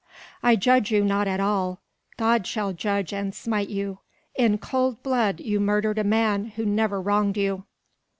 [0.41, 1.79] "I judge you not at all.
[2.17, 3.99] God shall judge and smite you.
[4.33, 7.65] In cold blood you murdered a man who never wronged you."